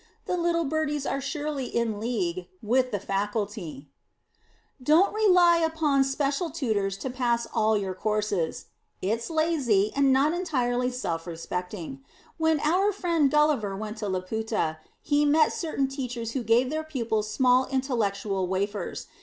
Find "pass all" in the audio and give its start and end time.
7.11-7.77